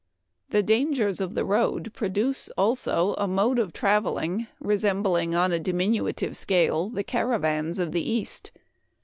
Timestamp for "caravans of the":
7.03-8.01